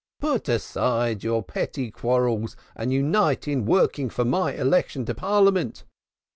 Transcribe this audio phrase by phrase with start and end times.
[0.19, 5.83] Put aside your petty quarrels and unite in working for my election to Parliament.